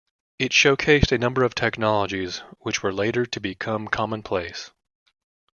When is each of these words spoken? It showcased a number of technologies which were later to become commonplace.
It 0.39 0.51
showcased 0.51 1.11
a 1.11 1.19
number 1.19 1.43
of 1.43 1.53
technologies 1.53 2.39
which 2.57 2.81
were 2.81 2.91
later 2.91 3.23
to 3.27 3.39
become 3.39 3.87
commonplace. 3.87 4.71